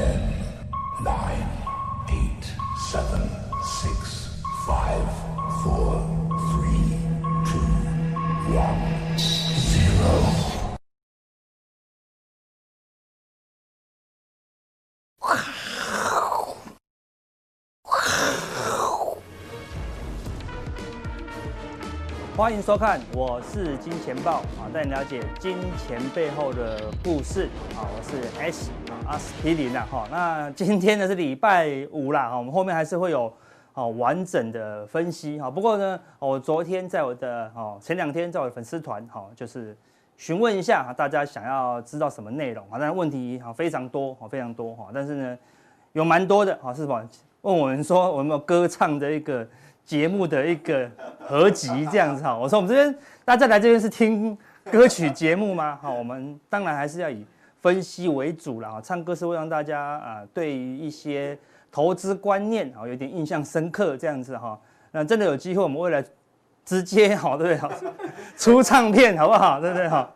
[0.00, 0.29] Okay.
[22.40, 27.84] 欢迎收看，我是金钱豹啊，带你了解金钱背后的故事啊。
[27.84, 29.86] 我是 S 啊，阿司匹林啊。
[29.90, 30.08] 哈。
[30.10, 33.30] 那今天呢是礼拜五啦，哈，我们后面还是会有
[33.74, 35.50] 好完整的分析哈。
[35.50, 39.76] 不过呢，我昨天在我的哦，前两天在我的粉丝团哈，就是
[40.16, 42.78] 询问一下大家想要知道什么内容啊？
[42.80, 44.86] 但是问题哈非常多哈，非常多哈。
[44.94, 45.38] 但是呢，
[45.92, 47.06] 有蛮多的哈，是什么？
[47.42, 49.46] 问我们说我们有没有歌唱的一个。
[49.84, 54.36] 节目的一个合集这样子哈，我说我们这边大家来这边是听
[54.70, 55.78] 歌曲节目吗？
[55.82, 57.24] 好，我们当然还是要以
[57.60, 61.36] 分析为主了哈，唱歌是会让大家啊对于一些
[61.72, 64.56] 投资观念啊有点印象深刻这样子哈。
[64.92, 66.04] 那真的有机会，我们未来
[66.64, 67.90] 直接 好对不对？
[68.36, 69.60] 出唱片好不好？
[69.60, 69.88] 对不对？
[69.88, 70.12] 好，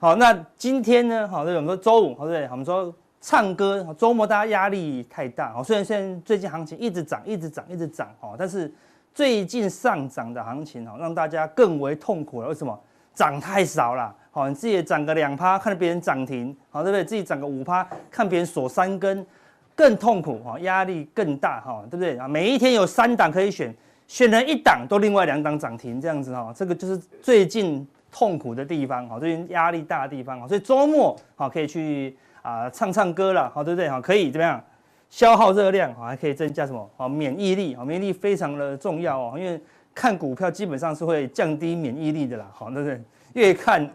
[0.00, 1.26] 好，那今天呢？
[1.26, 2.46] 好，对，我们说周五，对不对？
[2.50, 8.70] 我们说唱歌，周末大家压力太大，好，虽然现在最近行情一直涨，一直涨，一直涨，哈，但是。
[9.18, 12.46] 最近上涨的行情哦，让大家更为痛苦了。
[12.46, 12.80] 为什么？
[13.16, 14.14] 涨太少了。
[14.30, 17.04] 好，你自己也涨个两趴，看着别人涨停，好，对不对？
[17.04, 19.26] 自己涨个五趴，看别人锁三根，
[19.74, 22.28] 更痛苦哈，压力更大哈，对不对啊？
[22.28, 23.74] 每一天有三档可以选，
[24.06, 30.46] 选了一档都另外两档涨停，这样子哈，这个就是最近痛苦的地方哈，最近压力大的地方。
[30.46, 33.88] 所以周末好可以去啊唱唱歌了，好，对不对？
[33.88, 34.62] 好，可以怎么样？
[35.10, 37.08] 消耗热量，还可以增加什么啊？
[37.08, 39.34] 免疫力，免疫力非常的重要哦。
[39.38, 39.60] 因为
[39.94, 43.02] 看股票基本上是会降低免疫力的啦，好，对不对？
[43.32, 43.88] 越看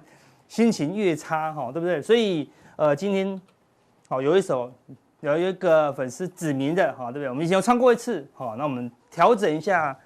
[0.48, 2.02] 心情越差哈，对不对？
[2.02, 3.40] 所以呃，今天
[4.10, 4.72] 好有一首
[5.22, 7.30] 有一个粉丝指名的哈，对不对？
[7.30, 9.98] 我们以前有唱过一次，好，那我们调整一下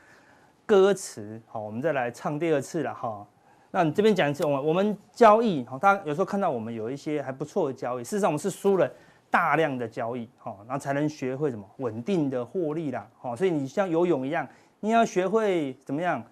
[0.65, 3.25] 歌词，好，我们再来唱第二次了哈。
[3.71, 8.91] 那你这边讲一次，我我们交易好，大家有时候看到我们有一些还不错的交易，事实上我们是输了。
[9.29, 14.47] 大量的交易，哈，然后才能学会什么稳定的获利啦，哈，所以你像游泳一样，
[14.79, 16.23] 你要学会怎么样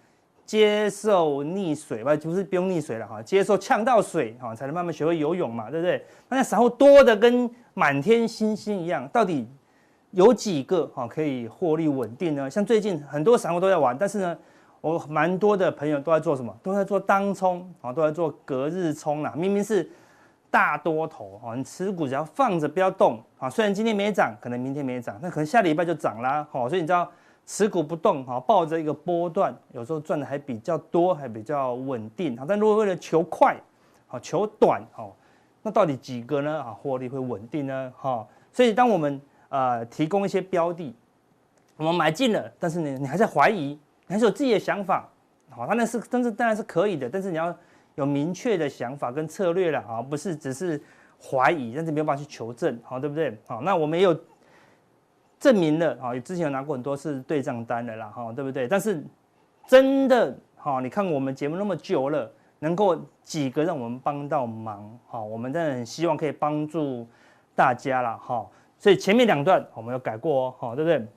[0.45, 6.03] 接受溺水吧，不是不用溺水了哈，接受呛到水，哈，才能慢慢学会游泳嘛，对不对？
[6.29, 9.47] 那散户多的跟满天星星一样，到底
[10.11, 12.50] 有几个哈可以获利稳定呢？
[12.50, 14.38] 像最近很多散户都在玩，但是呢，
[14.79, 16.55] 我蛮多的朋友都在做什么？
[16.63, 19.89] 都在做当冲，啊，都在做隔日冲啦，明明是。
[20.55, 26.47] 大多头哈，你持股只要放着不要动啊，虽然今天没涨，可能明天没涨，那可能下礼拜就涨啦。
[26.49, 27.11] 好，所以你知道
[27.45, 32.38] 持股不动哈，抱着一个波段，有时候赚的还比较多，还比较稳定。
[32.47, 33.57] 但如果为了求快，
[34.07, 35.13] 好求短，好，
[35.61, 36.61] 那到底几个呢？
[36.61, 37.91] 啊，获利会稳定呢？
[37.97, 40.95] 哈，所以当我们呃提供一些标的，
[41.75, 43.77] 我们买进了，但是呢，你还在怀疑，
[44.07, 45.05] 你还是有自己的想法，
[45.49, 47.53] 好，当然是，但是当然是可以的，但是你要。
[47.95, 50.81] 有明确的想法跟策略了啊，不是只是
[51.22, 53.38] 怀疑，但是没有办法去求证，好，对不对？
[53.47, 54.17] 好，那我们也有
[55.39, 58.67] 证明了啊，之前有拿过很多次对账单的啦，哈，对不对？
[58.67, 59.03] 但是
[59.66, 67.07] 真的，哈，你看我们节目那么久了，能够几个让我们帮到忙，哈，我们真的很希望可以帮助
[67.55, 68.45] 大家了，哈。
[68.78, 71.07] 所以前面两段我们有改过哦，哈，对不对？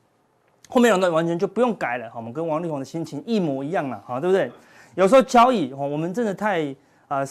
[0.69, 4.53] 后面两段完全就不用改了，好我们跟王力宏的心情一模一样了，哈，对不对？
[4.99, 6.75] 有时候交易哦，我们真的太
[7.07, 7.23] 啊，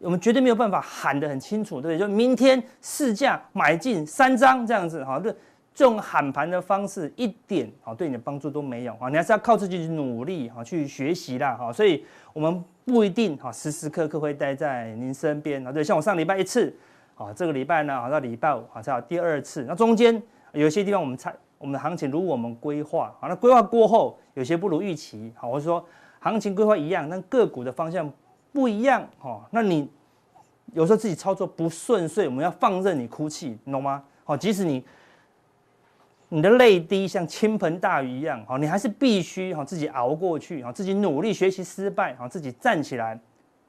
[0.00, 1.98] 我们绝对没有办法喊得很清楚，对不对？
[1.98, 5.32] 就明天市价买进三张这样子哈，这
[5.74, 16.70] 这种喊盘的方式一点啊对你的帮助都没有啊，你还是要靠自己去努力哈去学习啦哈，所以我们不一定哈时时刻刻会待在您身边啊，对，像我上礼拜一次
[17.14, 20.22] 啊，这个礼拜呢，好到礼拜五好像有第二次，那中间
[20.52, 25.82] 有些地方我们猜我们的行情如我们规划好，那规划过后有些不如预期好，或者说。
[26.24, 28.10] 行情规划一样，但个股的方向
[28.50, 29.42] 不一样哦。
[29.50, 29.86] 那你
[30.72, 34.02] 有时候自己操作不顺遂，我们要放任你哭泣，你懂吗？
[34.24, 34.82] 好，即使你
[36.30, 43.20] 你的泪滴像倾盆大雨一样，好，你还是必须好自己熬过去，好，自己努力学习失败，好，自己站起来，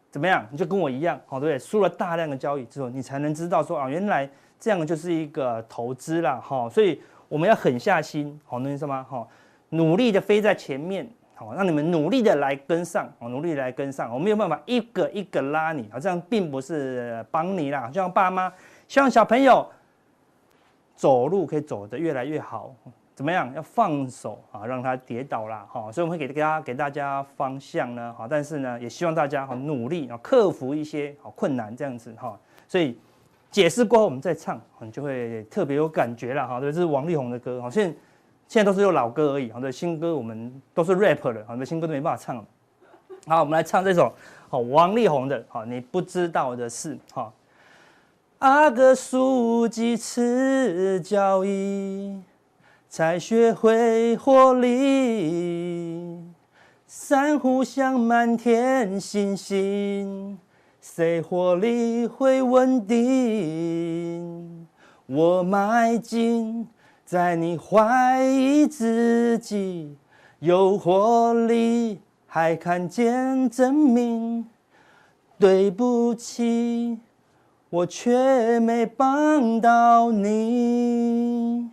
[0.10, 0.48] 怎么样？
[0.50, 1.60] 你就跟我一样，好，对不对？
[1.60, 6.70] 输了大量的交易之后，你才能知道说啊，原来这样就是一个投资啦，哈。
[6.70, 9.06] 所以我们要狠下心，好，能明白吗？
[9.10, 9.30] 好，
[9.72, 11.06] 努力的飞在前面。
[11.36, 17.88] 好，让你们努力的来跟上，哦，努力来跟上，我没有办法一个一个拉你，好，这样并不是帮你啦。
[17.88, 18.52] 就像爸妈
[18.88, 19.68] 希望小朋友
[20.96, 22.74] 走路可以走得越来越好，
[23.14, 23.54] 怎么样？
[23.54, 32.40] 要放手啊，让他跌倒啦，好，所以我们会给大家给大家方向呢，好，但是呢，也希望大家好努力啊，克服一些好困难这样子哈。
[32.68, 32.98] 所以
[33.52, 36.60] 解释过后我们再唱，你就会特别有感觉了哈。
[36.60, 37.98] 对，这是王力宏的歌，好，现在
[38.48, 42.46] 现在都是用老歌而已，好，的，新歌我们都是 rap 的，好，的，新歌都没办法唱了。
[43.28, 44.14] 好，我们来唱这首
[44.50, 47.34] 好王力宏的，好，你不知道的事，好。
[48.40, 52.22] 阿哥数几次交易，
[52.88, 56.22] 才学会获利。
[56.86, 60.38] 珊瑚像满天星星，
[60.80, 64.68] 谁获利会稳定？
[65.08, 66.68] 我迈进
[67.06, 69.96] 在你怀疑自己
[70.40, 74.46] 有活力，还看见证明。
[75.38, 77.00] 对不起。
[77.70, 81.70] 我却没帮到你，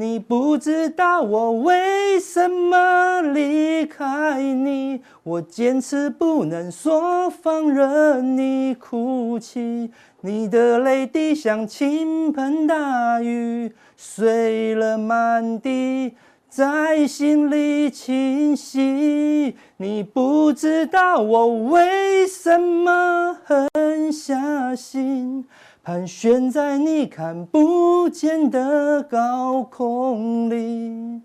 [0.00, 9.90] 你不知道我为什么离开你，我坚持不能说放，任你哭泣，
[10.20, 16.14] 你的泪滴像倾盆大雨，碎了满地。
[16.48, 25.44] 在心里清晰，你不知道我为什么狠下心，
[25.88, 31.22] 盘旋在你看不见的高空里，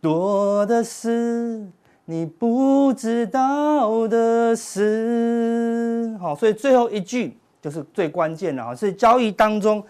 [0.00, 1.62] 多的是
[2.06, 6.16] 你不知道的事。
[6.18, 8.74] 好，所以最后一句就是最关键的啊！
[8.74, 9.84] 所以交易当中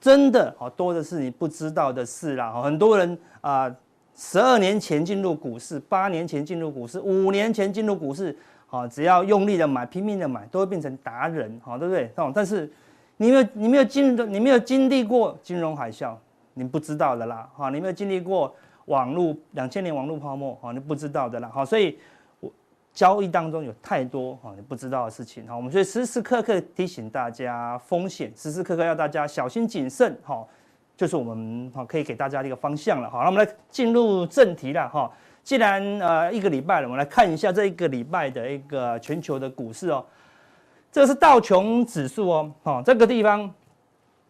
[0.00, 2.50] 真的好多的是你不知道的事啦。
[2.62, 3.70] 很多人啊。
[4.16, 8.34] 十二年前进入股市，八年前进入股市，五年前进入股市，
[8.66, 12.10] 好，只要用力的买，拼命的买，都会变成达人，好，对不对？
[12.32, 12.72] 但是
[13.16, 16.14] 你没有，你没有经历，你没有经历过金融海啸，
[16.54, 18.54] 你不知道的啦，哈，你没有经历过
[18.86, 21.98] 网络两千年网络泡沫，哈，你不知道的啦，好，所以
[22.40, 22.50] 我
[22.92, 30.46] 交易当中有太多哈你不知道的事情，好，我们所以时时刻刻提醒大家风险，时时刻刻要大家小心谨慎，哈。
[30.96, 35.10] 就是我们哈可以给大家的一个方向了哈，那我们来进入正题了哈。
[35.42, 40.06] 既然呃一个礼拜了，我们来看一下这一个礼拜的一个全球的股市哦。
[40.94, 43.52] 这个是道琼指数哦，哈这个地方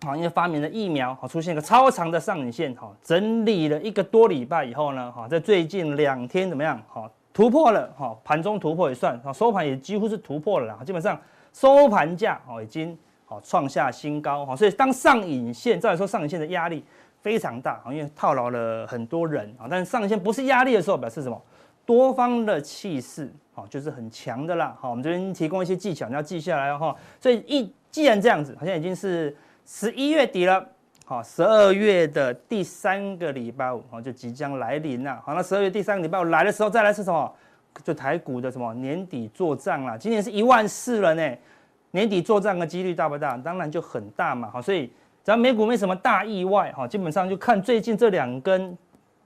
[0.07, 6.83] 啊因为发明了疫苗，哈出现一个超长的上影线哈，整理了一个多礼拜以后呢，哈在最近两天怎么样？
[6.89, 11.21] 哈突破了哈盘中突破也算，哈收盘也几乎是突破了啦，基本上
[11.53, 12.97] 收盘价哦已经。
[13.27, 16.85] 好，创下新高哈，所以当上影线，照理说上影线的压力
[17.23, 19.65] 非常大啊，因为套牢了很多人啊。
[19.69, 21.43] 但是上影线不是压力的时候，表示什么？
[21.87, 24.77] 多方的气势好，就是很强的啦。
[24.81, 26.95] 好，我们这边提供一些技巧，你要记下来哈。
[27.21, 29.35] 所以一既然这样子，好像已经是
[29.65, 30.67] 十一月底了，
[31.05, 35.23] 好，十二月的第三个礼拜五好，就即将来临了。
[35.25, 37.33] 好，那十二月第三个礼拜五来的时候，再来是什么？
[37.83, 39.97] 就台股的什么年底做账啦。
[39.99, 41.37] 今年是一万四了呢。
[41.91, 43.37] 年底做账的几率大不大？
[43.37, 44.51] 当然就很大嘛。
[44.51, 44.87] 好，所以
[45.25, 48.77] 只要美股没什么大意外，哈，基本上就看最近这两根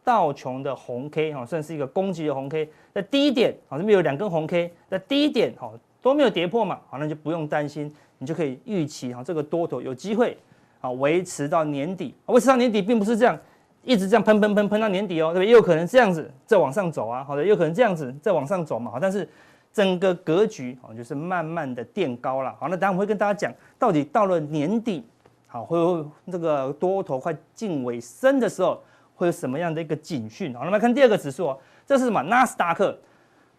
[0.09, 2.67] 道琼的红 K，哈，算是一个攻击的红 K。
[2.95, 5.71] 在低点，好，这边有两根红 K，在低点，哈，
[6.01, 10.39] 都没有跌破嘛，好，那就不用担心，你就可以预期，哈，这个多头有机会，
[10.81, 12.15] 啊，维持到年底。
[12.25, 13.39] 维持到年底，并不是这样，
[13.83, 15.47] 一直这样喷喷喷喷到年底哦，对不对？
[15.47, 19.29] 也有可能这样子再往上走啊，好的，也有可能这样子再往上走嘛，好，但是。
[19.71, 22.57] 整个格局哦，就是慢慢的垫高了。
[22.59, 25.05] 好，那等下我会跟大家讲，到底到了年底，
[25.47, 28.83] 好，会不会这个多头快近尾声的时候，
[29.19, 30.55] 会有什么样的一个警讯？
[30.55, 32.23] 好，那么看第二个指数哦，这是什么？
[32.23, 32.99] 纳斯达克，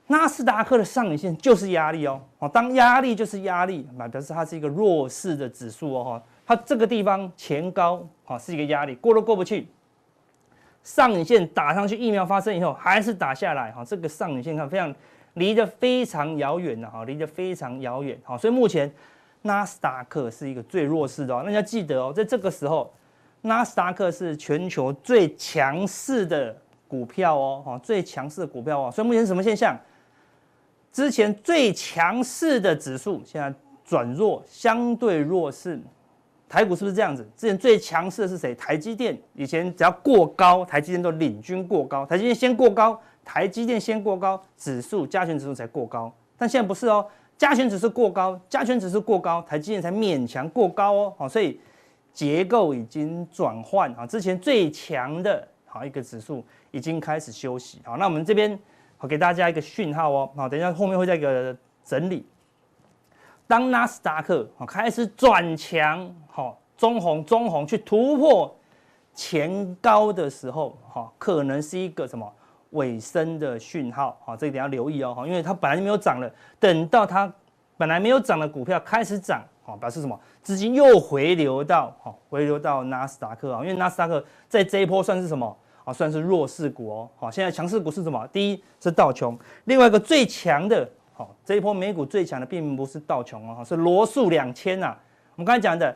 [0.08, 2.20] 纳斯达克的上影线就是压力哦。
[2.40, 6.04] 好，当压力就是压力，那表示它是一个弱势的指数哦。
[6.04, 9.68] 哈，它这个地方前高好是一个压力，过都过不去。
[10.82, 13.72] 上影线打上去，疫苗发生以后还是打下来。
[13.72, 14.96] 哈，这个上影线看非常。
[15.36, 18.92] 离得非常遥远的哈，离得非常遥远哈，所以目前
[19.44, 21.44] 纳斯达克是一个最弱势的哦。
[21.46, 22.92] 那你要记得哦，在这个时候，
[23.42, 26.56] 纳斯达克是全球最强势的
[26.88, 28.92] 股票哦，哈，最强势的股票哦。
[28.92, 29.78] 所以目前是什么现象？
[30.92, 33.54] 之前最强势的指数现在
[33.86, 35.80] 转弱，相对弱势。
[36.48, 37.24] 台股是不是这样子？
[37.36, 38.56] 之前最强势的是谁？
[38.56, 39.18] 台积电。
[39.36, 43.00] 以前只要过高，台积电都领军过高，台积电先过高。
[43.22, 47.06] 台积电先过高，指数加权指数才过高，但现在不是哦，
[47.38, 51.60] 加权指数过高，加权指数过高，台积电才勉强过高哦，好，所以
[52.14, 58.58] 结构已经转换啊，之前最强的好一个指数已经开始休息，好，那我们这边
[58.98, 62.26] 好给大家一个讯号哦，好，等一下后面会再一个整理，
[63.48, 68.54] 当纳斯达克好开始转强，好，中红中红去突破
[69.14, 72.32] 前高的时候，哈，可能是一个什么？
[72.74, 77.34] 尾声的讯号，好，这一点要留意哦，因为它本来就没有涨了，等到它
[77.78, 80.20] 本来没有涨的股票开始涨，好，表示什么？
[80.42, 85.56] 资金又回流到好，回流到纳斯达克啊，因为纳斯达克在这一波算是什么？
[85.84, 87.10] 啊，算是弱势股哦。
[87.16, 88.28] 好，现在强势股是什么？
[88.30, 94.98] 第一是道琼，另外一个最强的，好，这一波美股最强的并不是道琼哦，是罗素两千呐。
[95.36, 95.96] 我们刚才讲的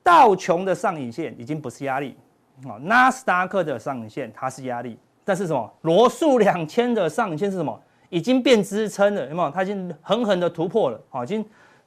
[0.00, 2.16] 道琼的上影线已经不是压力，
[2.64, 5.68] 啊，纳斯达克的上影线它是压力，但是什么？
[5.80, 7.76] 罗素两千的上影线是什么？
[8.10, 9.50] 已经变支撑了，有没有？
[9.50, 11.44] 它已经狠狠的突破了，好，已经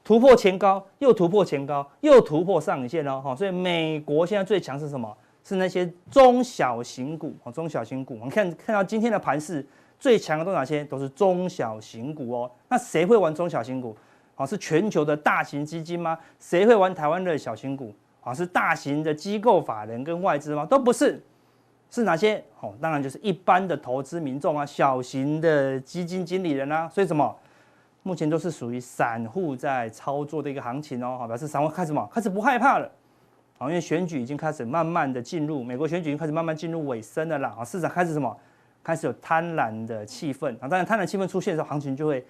[0.08, 3.36] 突破前高，又突破前高，又突破上影线了，哈。
[3.36, 5.14] 所以美国现在最强是什么？
[5.44, 8.14] 是那些中小型股，哦，中小型股。
[8.14, 9.68] 我们看看到今天的盘势，
[10.00, 10.82] 最强的都哪些？
[10.86, 12.50] 都是中小型股哦。
[12.70, 13.98] 那谁会玩中小型股？
[14.34, 16.18] 好，是全球的大型基金吗？
[16.40, 17.94] 谁会玩台湾的小型股？
[18.22, 20.66] 好，是大型的机构法人跟外资吗？
[20.66, 21.22] 都不是。
[21.92, 22.42] 是哪些？
[22.62, 27.36] 哦，当然就是一般的投资民众啊，小型的基金经理人啊，所以什么？
[28.08, 32.10] 目前都是属于散户在操作的一个行情哦，好，表示散户开始什么？
[32.10, 32.90] 开始不害怕了，
[33.58, 38.34] 啊，因为选举已经开始慢慢的进入，美国选举已经开始慢慢进入尾声了啦，啊，市场开始什么？
[38.82, 42.26] 开始有贪婪的气氛啊，当然贪婪气氛出现的时候，行情就会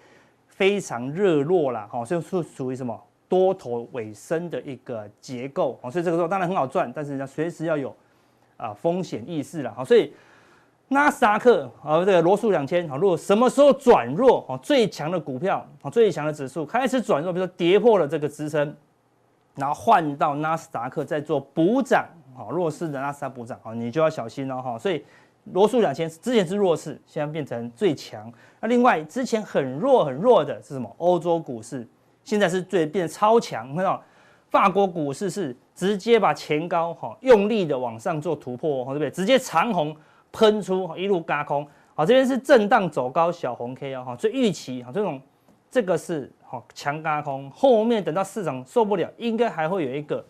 [0.48, 3.00] 非常热络啦，好，所以是属于什么？
[3.30, 7.96] 多头尾声的一个结构啊，所以这个时候当然很好赚，但是要随时要有。
[8.58, 10.12] 啊，风险意识了，好，所以
[10.90, 18.74] 纳斯达克啊，这个罗素两千，啊，如果什么时候转弱，啊，最强的股票，啊，最强的指数开始转弱，比如说跌破了这个支撑，
[19.56, 24.80] 然后换到纳斯达克在做补涨，好，弱势的纳斯达克补涨，啊，你就要小心了哈。
[24.80, 25.04] 所以
[25.52, 28.32] 罗素两千之前是弱势，现在变成最强。
[28.62, 30.90] 那另外之前很弱很弱的是什么？
[31.00, 31.86] 欧洲股市
[32.24, 34.02] 现在是最变超强，看到
[34.50, 35.56] 法国股市是。
[35.78, 39.12] 直接把前高哈用力的往上做突破，对不对？
[39.12, 39.96] 直接长红
[40.32, 41.68] 喷出，一路轧空。
[41.96, 45.20] 好，这边是震荡走高小红 K 哦，哈，所以预期哈这种
[45.72, 50.24] 这个是哈强轧空，后面等到市场受不了，应该还会有一个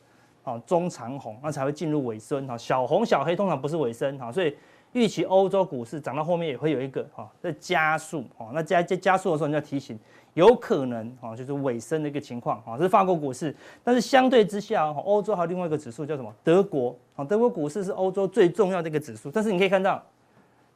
[0.44, 2.58] 啊中长红，那才会进入尾声哈。
[2.58, 4.56] 小红小黑通常不是尾声哈，所以
[4.98, 9.98] 预期欧洲股市涨到后面也会有一个哈在加速哈，那加加加速的时候你要提醒。
[10.34, 16.32] 有可能啊，就是尾声的一个情况啊，是法国股市，但是相对之下，欧洲还有另外一个指数叫什么？
[16.44, 20.00] 德国啊，德国股市是欧洲最重要的一个指数，但是你可以看到，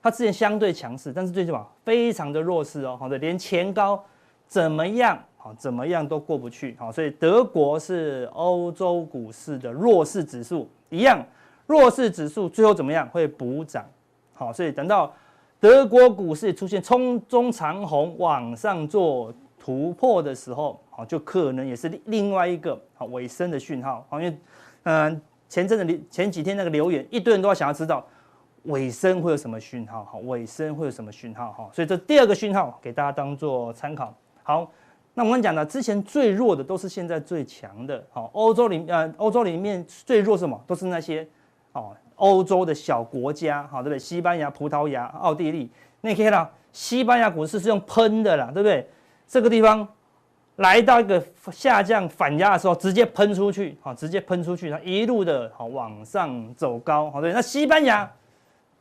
[0.02, 4.04] 它之前相对强势，但是最近嘛，非常的弱势哦，好的，连前高
[4.48, 11.24] 怎么样啊，怎么样都过不去啊，所以德国是欧洲股市的弱势指数，一样，
[11.68, 13.86] 弱势指数最后怎么样会补涨？
[14.46, 15.14] 好，所以等到
[15.60, 19.34] 德国股市出现冲中长红往上做。
[19.64, 24.36] 突破的时候，好，就可能也是另外一个好尾声的讯号，好，因为，
[24.86, 28.04] 嗯，前阵子前几天那个留言，一堆人都要想要知道
[28.64, 34.12] 尾声会有什么讯号，好，尾声会有什么讯号，哈，所以这第二个讯号给大家当做参考。
[34.42, 34.68] 好，
[35.14, 40.60] 那我们讲的之前最弱的都是现在最强的，好，欧洲里呃欧洲里面最弱什么？
[40.66, 41.28] 都是那些
[41.74, 43.98] 哦欧洲的小国家，好，对不对？
[43.98, 45.68] 西班牙、葡萄牙、奥地利，
[46.02, 48.88] 那你可以看到西班牙股市是用喷的啦，对不对？
[49.28, 49.88] 这个地方
[50.58, 58.08] 来到一个下降反压的时候，直接喷出去，好，直接喷出去，它一路的好往上走高，好，对，那西班牙，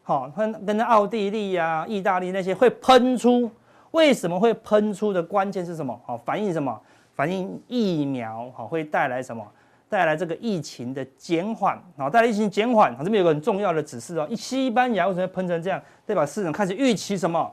[0.02, 3.50] 好，跟跟那奥地利呀、意大利那些会喷出，
[3.92, 5.98] 为什么会喷出的关键是什么？
[6.04, 6.78] 好，反映什么？
[7.14, 9.46] 反映疫苗好会带来什么？
[9.90, 15.82] 带来这个疫情的减缓，好，带来疫情减缓，好，这边有个很重要的指示哦，西班牙为什么喷成这样？
[16.06, 17.52] 代表市场开始预期什么？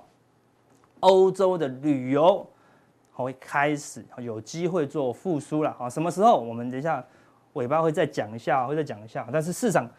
[1.02, 2.48] 欧洲的旅游。
[3.24, 5.90] 会开始有机会做复苏了啊？
[5.90, 6.40] 什么时候？
[6.40, 7.04] 我们等一下
[7.54, 9.28] 尾巴会再讲一下，会再讲一下。
[9.34, 9.90] 但是市场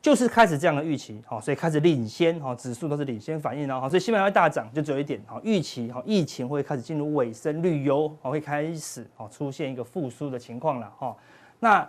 [0.00, 11.16] 就是开始这样的预期，好，所以开始领先，哈，指数都是领先反应，好，所以西班牙会大涨，就只有一点，好，预期，哈，疫情会开始进入尾声，旅游，会开始，出现一个复苏的情况了，哈。
[11.62, 11.88] 那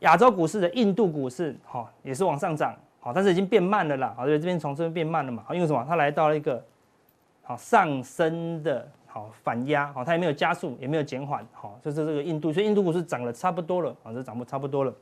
[0.00, 5.84] 亚洲股市的印度股市，哈，也是往上涨，好，但是已经变慢了啦，好，所以这边从这边变慢了嘛，因为什么？
[5.88, 6.64] 它来到了一个
[7.42, 8.88] 好上升的。
[9.08, 14.92] 好，反压，好，它也没有加速，也没有减缓，好，就是这个印度，所以印度股市涨了差不多了，啊，这涨不差不多了。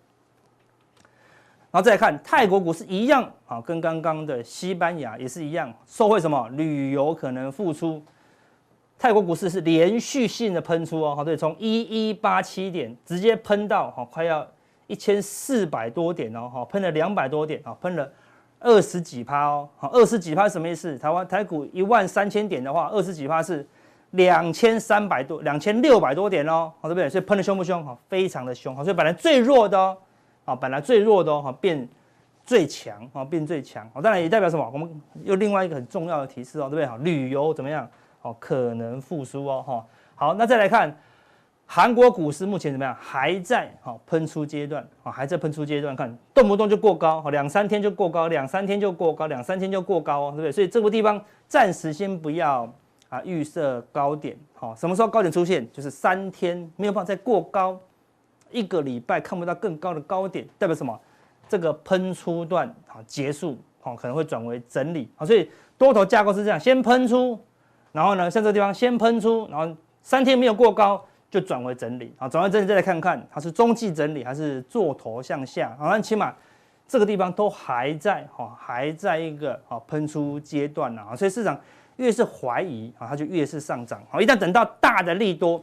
[1.72, 6.48] 然后再来看泰国股市一样，啊，跟刚刚的西班牙也是一样，受惠什么？
[6.50, 8.00] 旅游可能复苏，
[8.98, 14.46] 泰国股市是连续性的喷出哦，好，对，从一一八七点直接喷到，好，快要
[14.86, 18.10] 一千四百多点哦，好，喷了两百多点，啊，喷了。
[18.60, 20.96] 二十几趴哦，好，二十几趴什么意思？
[20.98, 23.66] 台湾台股一万三千点的话，二十几趴是。
[24.14, 27.10] 两千三百多，两千六百多点哦，好，对不对？
[27.10, 27.84] 所以喷的凶不凶？
[27.84, 29.96] 哈，非常的凶，好，所以本来最弱的哦，
[30.44, 31.88] 啊，本来最弱的哦，哈，变
[32.46, 34.70] 最强，啊，变最强，好，当然也代表什么？
[34.72, 34.88] 我们
[35.24, 36.86] 有另外一个很重要的提示哦，对不对？
[36.86, 37.90] 好，旅游怎么样？
[38.24, 40.96] 哦，可能复苏哦，哈，好，那再来看
[41.66, 42.96] 韩国股市目前怎么样？
[42.98, 50.50] 还在好喷出阶段啊，还在喷出阶段，看动不动就过高，两三天就过高，两三天就过高，两三天就过高哦，对不对？
[50.52, 52.66] 所以这个地方暂时先不要
[53.10, 55.70] 啊预设高点，好，什么时候高点出现？
[55.70, 57.78] 就是三天没有办法再过高，
[58.50, 60.98] 一个礼拜看不到更高的高点，代表什么？
[61.46, 67.38] 这个喷出段啊结束，好，可能会转为整理，好，所以多头架构是这样，先喷出，
[67.94, 71.02] 然后呢，像这个地方先喷出，然后三天没有过高。
[71.30, 75.88] 就转为整理啊，转为整理再来看看它是中继整理还是做头向下好？
[75.88, 76.32] 那起码
[76.86, 81.60] 这个地方都还在哈，还在一个啊喷出阶段啊，所以市场
[81.96, 84.00] 越是怀疑啊，它就越是上涨。
[84.08, 85.60] 好，一旦等到大的利多，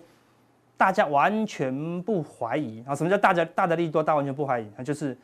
[0.76, 2.94] 大家完全不怀疑啊。
[2.94, 4.04] 什么叫大家大的利多？
[4.04, 5.18] 大完全不怀疑，那就是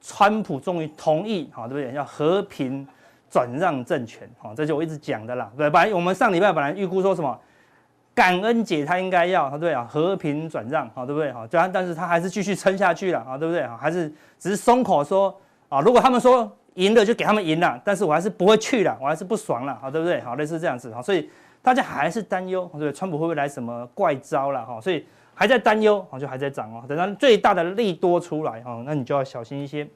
[0.00, 1.92] 川普终于同意啊，对不对？
[1.92, 2.88] 要和平
[3.30, 5.50] 转让政权好，这就我一直讲的啦。
[5.56, 7.38] 对，本来我们上礼拜本来预估说什么？
[8.12, 9.86] 感恩节他应该要，对不对啊？
[9.88, 11.32] 和平转让，好，对不对？
[11.32, 13.64] 好，但但是他还是继续撑下去了，啊，对不对？
[13.78, 15.34] 还是只是松口说，
[15.68, 20.20] 啊，如果他们说赢了就给他们赢了，但是我还是不会去了，我还是不爽了，好，对不对？
[20.20, 21.30] 好，类似这样子，好，所以
[21.62, 22.92] 大家还是担忧，对不对？
[22.92, 24.66] 川普会不会来什么怪招了？
[24.66, 26.84] 哈，所以还在担忧，好，就还在涨哦。
[26.86, 29.88] 等到最大的利多出来，哈，那你就要小心一些。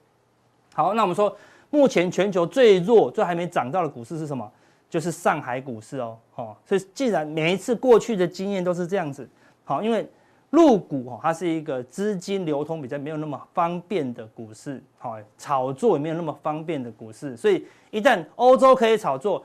[0.72, 1.36] 好，那我们说，
[1.74, 4.48] 目前全球最弱、最还没涨到的股市是什么？
[4.88, 9.28] 就是上海股市哦，好，所以既然每一次过去的经验都是这样子，
[9.64, 10.08] 好，因为
[10.50, 19.44] 陆股哈，它是一个资金流通比较没有那么方便的股市，好，炒作也没有那么方便的股市，所以一旦欧洲可以炒作，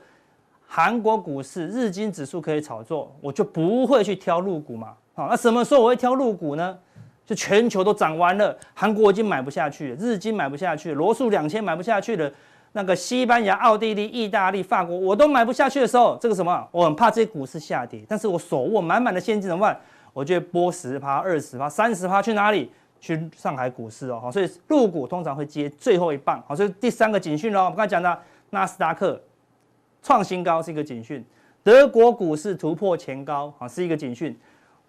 [0.68, 6.78] 韩国股市、日经指数可以炒作，我就不会去挑陆股嘛，好，那什么时候我会挑陆股呢？
[7.30, 12.28] 就全球都涨完了，韩国已经买不下去了，日经买不下去了，罗素两千买不下去了。
[12.72, 16.68] 那个西班牙、奥地利、意大利、法国，我都买不下去的时候，这个什么？
[16.72, 19.80] 我很怕这些股市下跌，但是我手握满满的现金怎么办？
[20.12, 22.68] 我就会拨十趴、二十趴、三十趴去哪里？
[23.00, 24.18] 去上海股市哦。
[24.20, 26.42] 好，所以入股通常会接最后一棒。
[26.48, 28.18] 好，所以第三个警讯哦，我们刚才讲的
[28.50, 29.20] 纳斯达克
[30.02, 31.24] 创新高是一个警讯，
[31.62, 34.36] 德国股市突破前高啊是一个警讯，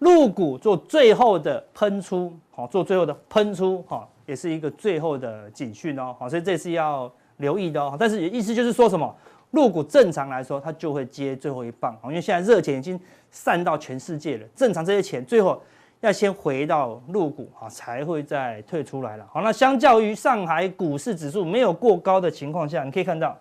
[0.02, 6.14] 陆股做最后的喷出，好，做最后的喷出，哈，也是一个最后的警讯哦。
[6.18, 7.10] 好，所以这是要。
[7.38, 9.12] 留意的哦，但是意思就是说什么，
[9.50, 13.00] 陆股正常来说，它就会接最后一棒，因为现在热钱已经
[13.32, 15.60] 散到全世界了，正常这些钱最后
[16.00, 19.26] 要先回到陆股啊，才会再退出来了。
[19.32, 23.36] 好，那相较于上海股市指数没有过高的情况下，你可以看到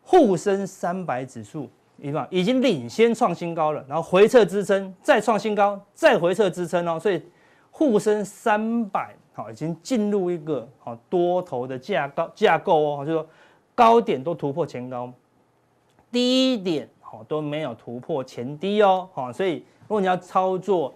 [0.00, 1.68] 沪深三百指数
[2.30, 7.22] 已经领先创新高了，然后回撤支撑，再创新高，再回撤支撑哦，所以
[7.70, 9.14] 沪深三百。
[9.32, 13.28] 好，已经进入一个好多头的架构架构哦，就是说
[13.74, 15.12] 高点都突破前高，
[16.10, 20.94] 低点好都没有突破前低哦，好，所以如果你要操作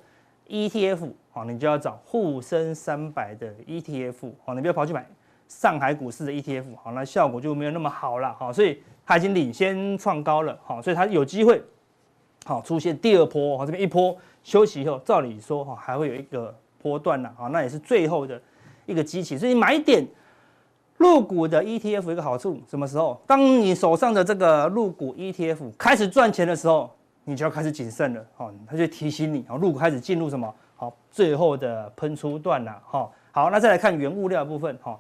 [0.48, 5.06] ETF，好，你就要找沪深三百的 ETF，好，你不要跑去买
[5.50, 11.62] 上海股市的 ETF，好，那效果就没有那么好了，好，所以它已经领先创高了，好，所以它有机会
[12.46, 16.56] 好出现第二波，好，这边一波休息以后，照理说哈还会有一个。
[16.82, 18.40] 波段了啊，那也是最后的
[18.86, 20.02] 一个机器，所以买点
[20.96, 23.20] 入股的 ETF 一个好处，什么时候？
[23.26, 26.90] 当你手上的这个入股 ETF 开始赚钱的时候，
[27.24, 30.50] 你就要开始谨慎了，哈，它就提醒你，啊，入股开始进入什么？
[30.74, 34.98] 好，最后的喷出段了，哈，好，那再来看原物料部分，哈，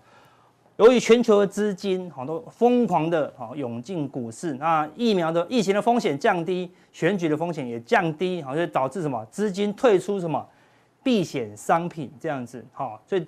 [0.80, 9.22] 由于全球的资金好都疯狂的啊涌进股市，那疫苗的疫情的风险降低，选举的风险也降低，好，就导致什么？
[9.30, 10.42] 资金退出什么？
[11.02, 13.26] 避险商品这样子，好，所以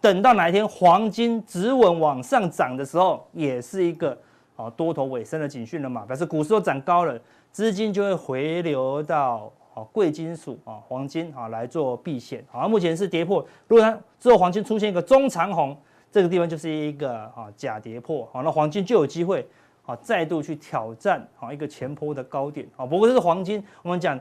[0.00, 4.16] 等到哪一天黄金止稳往上涨的时候，也是一个
[4.54, 6.06] 好多头尾声的警讯了嘛。
[6.06, 12.44] 表示股市都涨高了，资金就会回流到好贵金属啊，黄金啊来做避险。
[12.48, 15.76] 好，目前是跌破，如果它之后黄金出现一个中长红，
[16.12, 19.44] 这个地方就是一个啊假跌破，好，那黄金就有机会
[19.84, 22.86] 啊再度去挑战啊一个前波的高点啊。
[22.86, 24.20] 不过这是黄金，我们讲。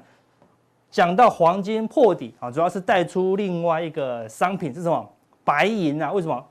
[0.90, 5.10] 讲到黄金破底啊，主要是带出另外一个商品是什么？
[5.42, 6.12] 白银啊？
[6.12, 6.46] 为什么？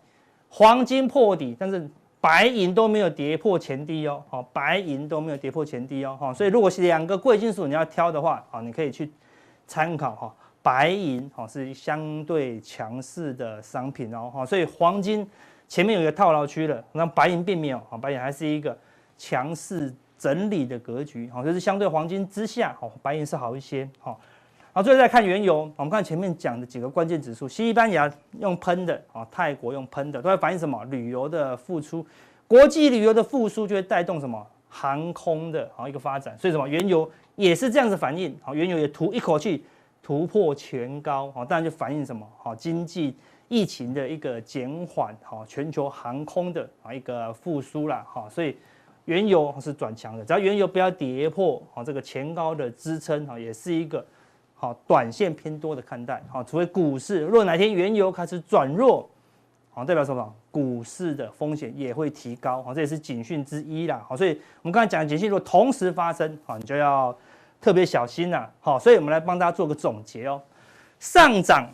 [0.49, 1.87] 黄金破底，但是
[2.23, 4.23] 白银都没有跌破前低哦。
[4.31, 6.17] 好，白银都没有跌破前低哦。
[6.19, 9.13] 哈，所以如果是两个贵金属你要挑的话，啊，你可以去
[9.67, 10.35] 参考哈。
[10.63, 14.31] 白银哈是相对强势的商品哦。
[14.33, 15.27] 哈，所以黄金
[15.69, 18.77] 前面有一个套牢区了，那白银并没有啊，白银还是一个
[19.17, 21.31] 强势整理的格局。
[21.31, 23.89] 好，就是相对黄金之下，好，白银是好一些。
[23.99, 24.19] 好。
[24.73, 25.69] 好，最后再看原油。
[25.75, 30.85] 我们看前面讲的几个关键指数，西班牙用喷的啊，泰国用喷的，都在反映什么？
[30.85, 32.07] 旅游的复苏，
[32.47, 34.47] 国际旅游的复苏就会带动什么？
[34.69, 36.39] 航空的啊一个发展。
[36.39, 36.69] 所以什么？
[36.69, 38.33] 原油也是这样子反应。
[38.41, 39.65] 好，原油也吐一口气，
[40.03, 42.27] 突破前高，好，当然就反映什么？
[42.39, 43.15] 好，经济
[43.49, 48.57] 疫情的一个减缓，好，全球航空的啊一个复苏啦，好，所以
[49.05, 54.05] 原油是转强的，只要原油不要跌破好这个前高的支撑，哈，也是一个
[54.55, 59.09] 好短线偏多的看待，好，除非股市如果哪天原油开始转弱，
[59.71, 60.35] 好，代表什么？
[60.51, 64.31] 股市的风险也会提高，好，这也是警讯之一啦，好，所以
[64.63, 67.15] 我们刚才讲的警讯如果同时发生，好，你就要。
[67.61, 70.41] 特别小心呐，好，所以我们来帮大家做个总结哦。
[70.99, 71.69] 上涨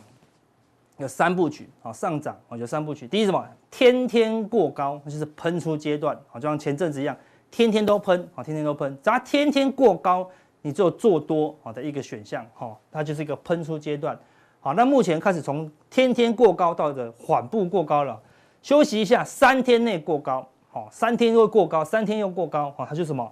[0.97, 3.07] 有三部曲，好，上涨哦有三部曲。
[3.07, 3.45] 第一什么？
[3.71, 7.15] 天天过高，那就是喷出阶段，好，就像前阵子一样，
[7.49, 8.97] 天天都喷，好，天天都喷。
[9.01, 10.29] 只要天天过高，
[10.61, 14.17] 你只有做多好的一个选项，好，它就是一个喷出阶段。
[14.59, 18.19] 好，那目前开始从天天过高到的缓步过高了，
[18.61, 23.31] 休息一下，三天内过高，好，三天又过高，三天又过高，好，它就什么？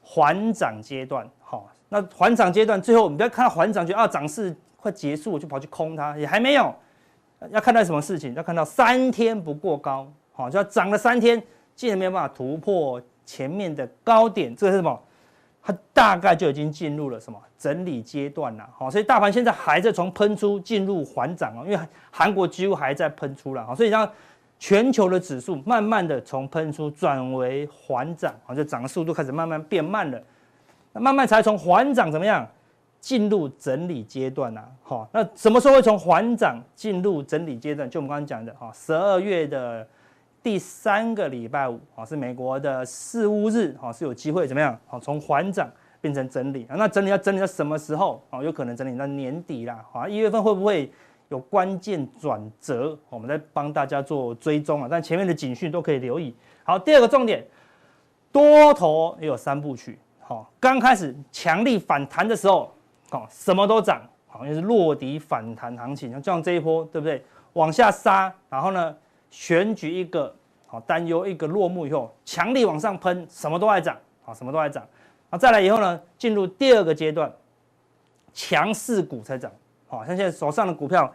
[0.00, 1.28] 缓涨阶段。
[1.38, 6.74] 好，那缓涨阶段最后，你不要看到缓涨，就啊涨势快结束，我就跑去空它，也还没有。
[7.50, 8.32] 要看到什么事情？
[8.32, 11.40] 要看到三天不过高，好，就要涨了三天，
[11.76, 14.98] 竟然没有办法突破前面的高点，这个是什么？
[15.62, 18.66] 它大概就已经进入了什么整理阶段了。
[18.74, 21.78] 好，所以大盘现在还在从喷出进入缓涨哦，因为
[22.10, 24.10] 韩国几乎还在喷出了，好，所以让
[24.58, 30.18] 全球的指数慢慢的从喷出转为缓涨，好，就涨的速度开始慢慢变慢了。
[30.92, 32.46] 那慢慢才从缓涨怎么样
[33.00, 34.62] 进入整理阶段呢？
[34.82, 37.88] 好，那什么时候会从缓涨进入整理阶段？
[37.90, 39.86] 就我们刚刚讲的哈，十二月的
[40.42, 44.78] 第三个礼拜五啊，是美国的四巫日啊，是有机会怎么样？
[44.86, 45.68] 好，从缓涨
[46.00, 46.76] 变成整理啊。
[46.76, 48.42] 那整理要整理到什么时候啊？
[48.42, 49.84] 有可能整理到年底啦。
[49.92, 50.92] 啊，一月份会不会
[51.28, 52.96] 有关键转折？
[53.08, 54.88] 我们在帮大家做追踪啊。
[54.90, 56.32] 但前面的警讯都可以留意。
[56.62, 57.44] 好，第二个重点，
[58.30, 59.98] 多头也有三部曲。
[60.24, 62.72] 好，刚开始强力反弹的时候，
[63.10, 67.22] 好，什么都涨，好，像是落底反弹行情，像这样这一波，对不对？
[67.54, 68.96] 往下杀，然后呢，
[69.30, 70.34] 选举一个
[70.66, 74.86] 好担忧一个落幕以后，强力往上喷，什么都爱涨，好，什么都爱涨。
[75.28, 77.30] 好，再来以后呢，进入第二个阶段，
[78.32, 79.50] 强势股才涨，
[79.88, 81.12] 好，像现在手上的股票，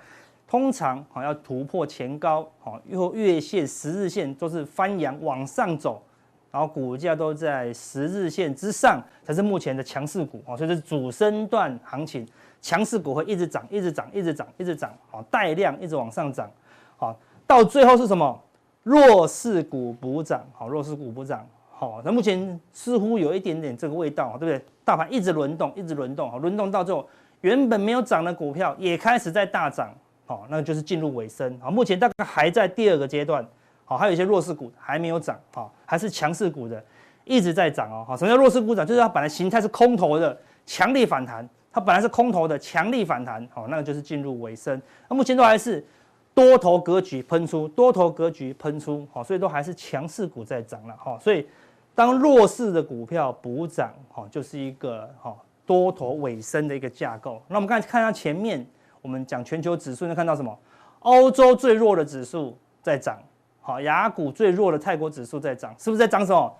[0.47, 6.03] 通常好要突破前高，好，又月线、十日线都是翻阳往上走。
[6.51, 10.41] 然后股价都在十日线之上，才是目前的强势股。
[10.47, 12.25] 啊，所以这是主升段行情，
[12.61, 16.49] 强势股会一直涨，一直涨，一直涨，一直涨，好，带量一直往上涨，
[16.95, 18.41] 好，到最后是什么？
[18.83, 24.65] 弱势股补涨，好，弱势股补涨，好，那目前似乎有一点点这个味道，对不对？
[24.85, 27.05] 大盘一直轮动，一直轮动，好，轮动到最后，
[27.41, 29.93] 原本没有涨的股票也开始在大涨，
[30.25, 33.45] 好，那就是进入尾声，好，目前大概还在第二个阶段。
[33.89, 36.83] 好，还有一些弱势股还没有涨，好，还是强势股的
[37.23, 38.03] 一直在涨哦。
[38.05, 38.85] 好，什么叫弱势股涨？
[38.85, 44.79] 就是它本来形态是空头的，强力反弹，它本来是空头的，强力反弹，好，那个就是进入尾声。
[45.07, 45.81] 那目前都还是
[46.33, 51.47] 多头格局喷出，多头格局喷出，好，所以都还是强势股在涨了，好，所以
[51.95, 57.41] 当弱势的股票补涨，好，就是一个好多头尾声的一个架构。
[57.47, 58.67] 那我们刚才看到前面，
[59.01, 60.59] 我们讲全球指数，能看到什么？
[60.99, 63.17] 欧洲最弱的指数在涨。
[63.67, 66.57] 好，亚股最弱的泰国指数在涨，是不是在涨什么？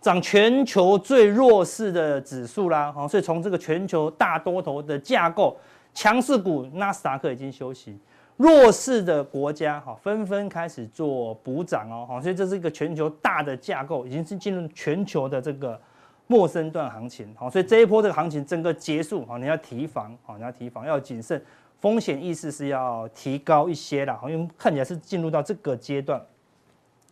[0.00, 2.90] 涨全球最弱势的指数啦。
[2.90, 5.54] 好，所以从这个全球大多头的架构，
[5.92, 7.98] 强势股纳斯达克已经休息，
[8.38, 12.06] 弱势的国家哈纷纷开始做补涨哦。
[12.08, 15.78] 好，所以这是一个全球大的架构，已经是进入全球的这个
[16.28, 17.30] 陌生段行情。
[17.36, 21.44] 好，所以这一波这个行情整个结束，好，你要提防，好，你要提防，要谨慎，
[21.78, 24.18] 风险意识是要提高一些啦。
[24.18, 26.18] 好，因为看起来是进入到这个阶段。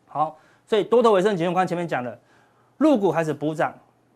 [0.07, 2.19] 好，所以多头尾声，前面我刚前面讲的，
[2.79, 3.75] 入股开始补涨，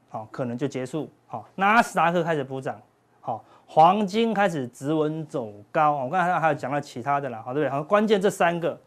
[0.08, 1.10] 好，可能就结束。
[1.26, 2.80] 好，纳斯达克开始补涨，
[3.20, 5.92] 好，黄金开始止稳走高。
[5.92, 7.70] 我刚才还有讲到其他的啦，好，对不对？
[7.70, 8.78] 好，关键这三个，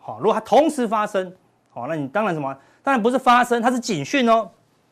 [0.00, 1.32] 好，如果它同时发生，
[1.70, 2.56] 好，那你当然什么？
[2.82, 4.50] 当然不是发生，它是警讯哦。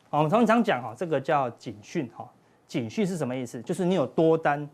[0.09, 2.09] 我们通常讲哈，这个叫警讯。
[2.15, 2.25] 哈，
[2.67, 3.61] 警讯是什么意思？
[3.63, 4.69] 就是你有多单，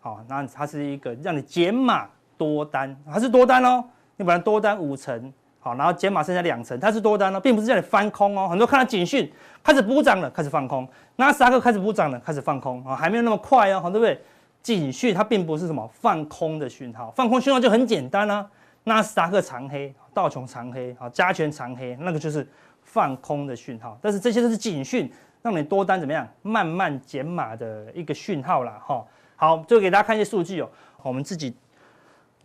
[0.00, 3.84] 好，那它是一个让你减码多单，它是多单哦。
[4.16, 5.32] 你本来多单五成。
[5.68, 8.48] 好，然后减码剩下两成，它是多单呢，并不是叫你翻空哦。
[8.48, 9.30] 很多看到警讯
[9.62, 10.82] 开始补涨了，开始放空；
[11.16, 14.18] 纳斯达克开始补涨了，开始放空啊，还没有那么快哦，好，对不对？
[14.62, 18.48] 警讯它并不是什么放空的讯号，放空讯号就很简单啊。
[18.84, 22.46] 纳斯达克长黑，道琼长黑，好，加权长黑，那个就是
[22.82, 23.98] 放空的讯号。
[24.00, 28.80] 但是这些都是警讯，让你多单怎么样慢慢减码的一个讯号啦。
[28.82, 29.04] 哈。
[29.36, 30.70] 好，就给大家看一些数据哦，
[31.02, 31.54] 我们自己。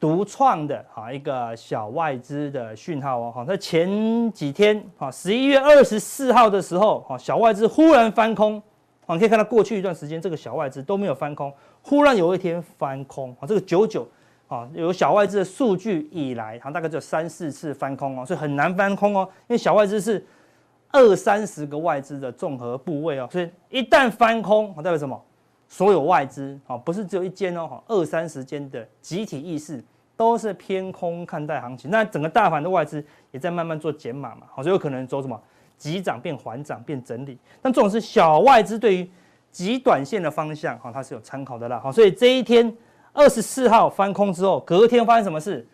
[0.04, 8.62] 独创的哈一个小外资的讯号哦，哈，在前几天哈十一月二十四号的时候哈，小外资忽然翻空，
[9.08, 11.50] 你可以看到过去一段时间这个小外资都没有翻空，
[11.82, 14.06] 忽然有一天翻空啊，这个九九
[14.50, 20.22] 啊，有小外资的数据以来，它大概只有三四次翻空哦，所以很难翻空哦，因为小外资是
[20.92, 25.18] 二三十个外资的综合部位哦，所以一旦翻空，代表什么？
[25.70, 29.82] 所有外资啊，不是只有一间哦，二三十间的集体意识
[30.16, 35.40] 都是偏空看待行情，那整个大盘的外资也在慢慢做减码嘛，好，所以有可能走什么
[35.78, 39.12] 急涨变缓涨变整理，但这种是小外资对于
[39.52, 42.76] 极短线的方向哈，它是有参考的啦，好，所以这一天
[43.12, 45.68] 二十四号翻空之后，隔天发生什么事？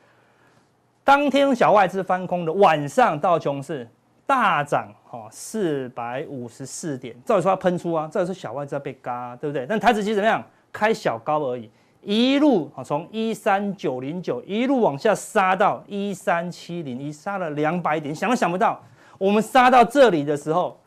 [1.04, 3.88] 当天小外资翻空的晚上，道琼斯
[4.26, 4.94] 大涨。
[5.12, 9.66] 哦，四百五十四点，照理说要喷出啊，照理说小外资要被嘎、啊，对不对？
[9.66, 10.44] 但台指期怎么样？
[10.72, 11.68] 开小高而已，
[12.02, 18.82] 一路啊从一三九零九一路往下杀到一三七零一，杀了两百点，想都想不到，
[19.18, 20.80] 我们杀到这里的时候，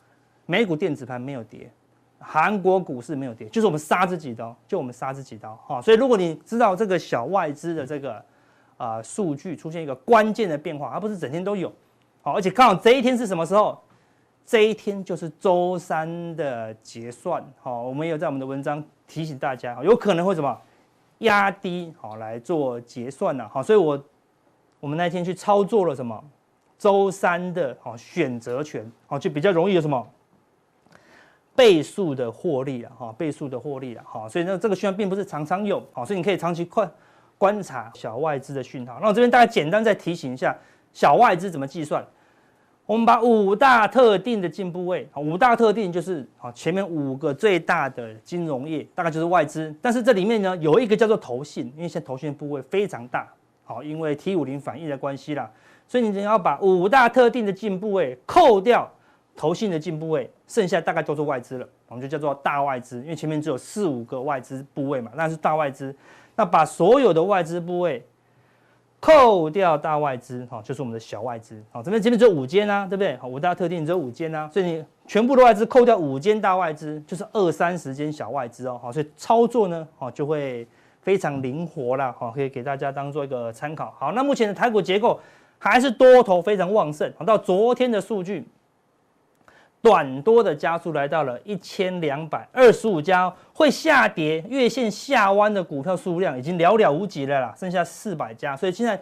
[0.45, 1.71] 美股电子盘没有跌，
[2.19, 5.55] 韩国股市没有跌，就是我们杀自己刀，就我们杀自己刀。
[5.67, 8.23] 哈，所以如果你知道这个小外资的这个
[8.77, 11.71] 啊、数据出现一个关键的变化，而不是整天都有，
[12.21, 13.79] 好，而且刚好这一天是什么时候？
[14.45, 20.59] 这一天就是周三的结算，好，我们有在我们的文章提醒大家，有可能会什么
[21.19, 24.03] 压低，好来做结算呐，好，所以我
[24.79, 26.23] 我们那天去操作了什么
[26.77, 30.05] 周三的好选择权，好就比较容易有什么
[31.55, 36.91] 倍数的获利了，哈，倍数的获利了，哈，所以呢这个讯号并不是常常有，好，所以你可以长期观
[37.37, 38.97] 观察小外资的讯号。
[39.01, 40.57] 那我这边大概简单再提醒一下，
[40.91, 42.05] 小外资怎么计算。
[42.85, 49.73] 我们把五大特定的进部位，五大特定就是啊前面五个最大的金融业，大概就是外资。
[49.81, 53.25] 但是这里面呢有一个叫做投信，因为现在投信的部位非常大，
[53.63, 55.49] 好，因为 T 五零反应的关系啦，
[55.87, 58.91] 所以你只要把五大特定的进部位扣掉
[59.33, 65.95] 投信的进部位，剩下大概都是外资了，我们就叫做大外资，因为前面只有四五个外资部位嘛，那是大外资。
[66.35, 68.05] 那把所有的外资部位。
[69.03, 73.17] 扣掉大外资，哈，就是我们的小外资，好，这边这边只有五间啊，对不对？
[73.17, 80.65] 好，五大特定只有五间啊，所以你全部的外资扣掉五间大外资，就是二三十间小外资哦，好，所以操作呢，好，就会
[81.01, 83.93] 非常灵活啦，好，可以给大家当做一个参考。
[83.99, 85.19] 好，那目前的台股结构
[85.59, 88.47] 还是多头非常旺盛，好，到昨天的数据。
[89.83, 98.97] 短多的家数来到了一千两百二十五家，会下跌月线下弯的股票数量已经寥寥无几了啦，剩下四百家，所以现在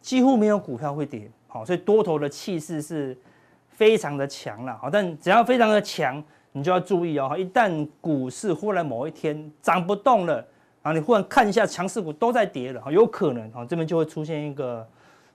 [0.00, 3.16] 几乎没有股票会跌，好，所以多头的气势是
[3.68, 6.20] 非常的强了，好，但只要非常的强，
[6.50, 10.44] 你就要注意哦，一旦股市忽然某一天涨不动了，
[10.82, 14.84] 啊，你忽然看一下强势股都在跌了，有可能啊，这边就会出现一个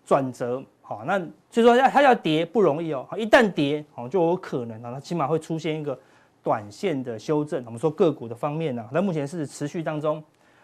[0.05, 0.62] 转折。
[0.89, 1.19] 好，那
[1.52, 3.08] 所以说要它要跌不容易哦。
[3.15, 5.95] 一旦跌，哦就有可能啊，它起码会出现一个
[6.41, 7.63] 短线的修正。
[7.67, 10.23] 我们说个股的方面呢，那目前是持续当中。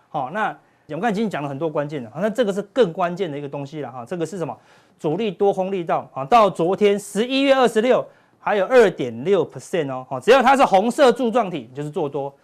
[0.10, 0.48] 好，那
[0.88, 4.04] 我们刚才已经讲了很多关键了，那这个是更关键的一个东西了哈。
[4.04, 4.58] 这个是什么？
[4.98, 8.04] 主力多空力道啊，到昨天十一月二十六
[8.40, 10.08] 还有二点六 percent 哦。
[10.10, 12.36] 好，只要它是红色柱状体就是做多，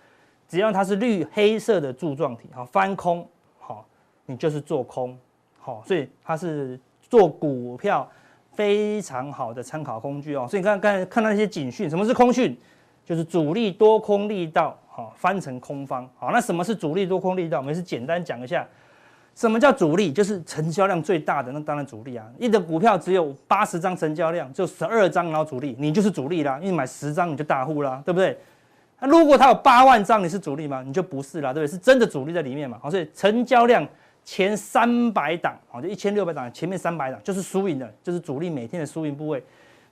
[0.47, 3.83] 只要它是绿黑色的柱状体，好翻空，好
[4.27, 5.17] 你就是做空。
[5.59, 6.79] 好，所以它是。
[7.11, 8.09] 做股票
[8.53, 12.57] 非常好的参考工具哦，所以你看刚看到那些警讯，什么是空讯？
[13.03, 16.09] 就是主力多空力道，好翻成空方。
[16.17, 17.57] 好，那什么是主力多空力道？
[17.57, 18.65] 我们是简单讲一下，
[19.35, 20.13] 什么叫主力？
[20.13, 22.25] 就是成交量最大的，那当然主力啊。
[22.39, 28.37] 一的股票只有八十张成交量，就十二张然后主力，你就是主力啦，因为买十张你就大户啦，对不对？
[29.01, 30.81] 那如果它有八万张，你是主力吗？
[30.85, 31.71] 你就不是啦，对不对？
[31.71, 32.77] 是真的主力在里面嘛。
[32.81, 33.85] 好，所以成交量。
[34.23, 39.43] 前三百档，好，就一千六百档，前面三百档就是输赢的，就是主力每天的输赢部位。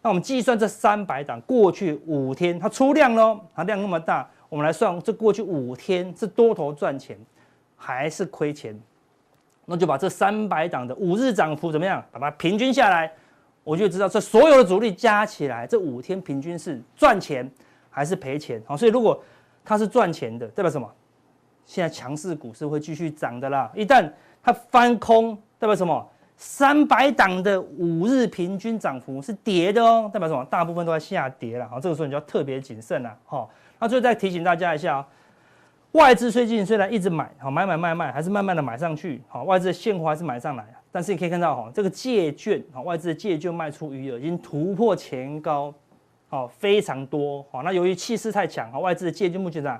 [0.01, 7.17] 那我们计算这三百档过去五天它出量喽，它量那么大，我们来算这过去五天是多头赚钱
[7.75, 8.79] 还是亏钱？
[9.65, 13.11] 那就把这三百档的五日涨幅怎么样，把它平均下来，
[13.63, 17.49] 我就知道这所有的主力加起来这五天平均是赚钱
[17.89, 18.61] 还是赔钱。
[18.65, 19.21] 好，所以如果
[19.65, 20.89] 它是赚钱的，代表什么？
[21.69, 26.03] 现在强势股是会继续涨的啦，一旦它翻空，代表什么？
[26.35, 30.43] 三百档的五日平均涨幅是跌的哦，代表什么？
[30.45, 33.51] 大部分都在下跌了，好，这个时候你就要特别谨慎了，好。
[33.77, 35.05] 那最后再提醒大家一下哦，
[35.91, 45.71] 外资最近虽然一直买，好买买卖卖，还是慢慢的买上去，好，外资的现货还是买上来，但是你可以看到，哈，这个借券，好，外资的借券卖出余额已经突破前高，
[46.29, 49.79] 好，非常多，好，那由于气势太强，好，外资的借券目前呢，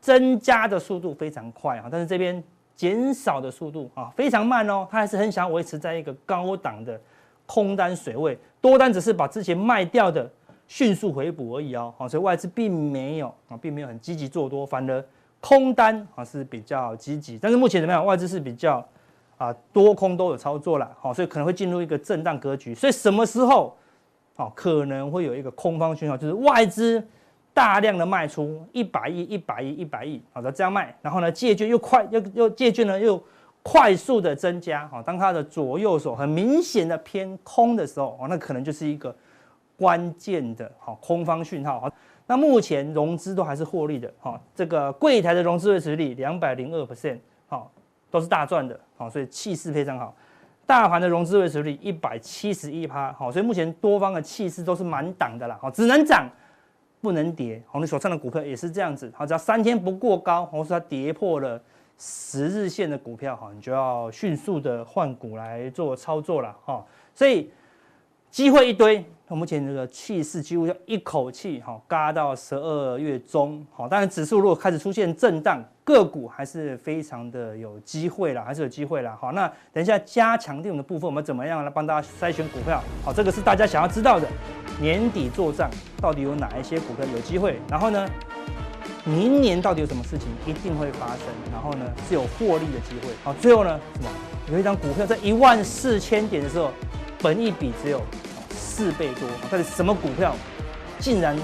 [0.00, 2.42] 增加的速度非常快啊，但是这边
[2.74, 7.00] 减少的速度啊非常慢哦，它还是很想维持在一个高档的
[7.46, 10.30] 空单水位，多单只是把之前卖掉的
[10.66, 15.04] 迅速回补而已哦，好所以外资并没有啊，并没有很积极做多，反而
[15.40, 18.04] 空单啊是比较积极，但是目前怎么样？
[18.04, 18.86] 外资是比较
[19.36, 22.74] 啊多空都有操作了，好，所以可能会进入一个震荡格局。
[22.74, 23.76] 所以什么时候
[24.36, 26.16] 啊可能会有一个空方讯号？
[26.16, 27.02] 就是外资
[27.58, 33.20] 大量的卖出一百亿、一百亿、一百亿，好的这样卖，然后呢借券又快又又借券呢又
[33.64, 39.12] 快速的增加，好，当它的左右手很明显的偏空的时候，哦，那可能就是一个
[39.76, 41.80] 关键的好空方讯号。
[41.80, 41.92] 好
[42.28, 47.18] 那目前融资都还是获利的，哈，这个柜台的融资维持率两百零二 percent，
[47.48, 47.68] 好，
[48.08, 50.14] 都是大赚的，好，所以气势非常好。
[50.64, 56.28] 大盘的融资维持率一百七十一趴，好，所以目前多方的气势都是满档的啦，好，只能涨
[57.00, 61.60] 不能跌，好，你手上的股票也是这样子，好，只要三天不过高，或是它跌破了
[61.96, 66.84] 十日线的股票，哈，你就要迅速的换股来做操作了，哈，
[67.14, 67.50] 所以
[68.30, 69.04] 机会一堆。
[69.34, 82.82] 目前这个气势几乎要一口气哈嘎到十二月中，好，当然指数如果开始出现震荡，个股还是非常的有机会啦，还是有机会啦，好，那等一下加强錠的部分，我们怎么样来帮大家筛选股票？
[83.04, 84.26] 好，这个是大家想要知道的，
[84.80, 87.58] 年底做账到底有哪一些股票有机会？
[87.68, 88.08] 然后呢，
[89.04, 91.18] 明年到底有什么事情一定会发生？
[91.52, 93.12] 然后呢，是有获利的机会。
[93.22, 94.08] 好，最后呢，什么？
[94.50, 96.70] 有一张股票在一万四千点的时候，
[97.22, 98.00] 本一比只有。
[98.78, 100.36] 四倍多，到底什么股票
[101.00, 101.36] 竟然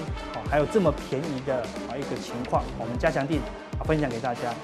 [0.49, 1.57] 还有这么便宜的
[1.90, 2.62] 啊一个情况？
[2.79, 3.42] 我们加强店
[3.77, 4.55] 啊分享给大家。